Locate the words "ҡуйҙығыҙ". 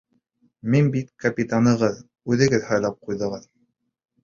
3.07-3.49